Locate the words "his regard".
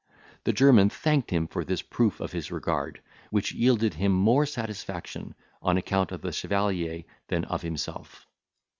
2.31-3.01